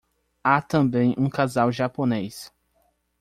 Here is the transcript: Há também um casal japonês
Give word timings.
Há 0.43 0.59
também 0.63 1.13
um 1.15 1.29
casal 1.29 1.71
japonês 1.71 2.51